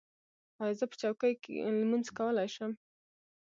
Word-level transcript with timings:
ایا 0.61 0.75
زه 0.79 0.85
په 0.91 0.95
چوکۍ 1.01 1.33
لمونځ 1.79 2.07
کولی 2.17 2.47
شم؟ 2.55 2.71